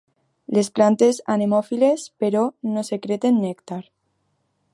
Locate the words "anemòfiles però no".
1.33-2.87